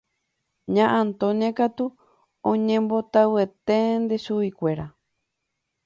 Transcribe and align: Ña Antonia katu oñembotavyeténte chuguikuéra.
Ña 0.73 0.85
Antonia 1.03 1.51
katu 1.59 1.85
oñembotavyeténte 2.53 4.15
chuguikuéra. 4.23 4.85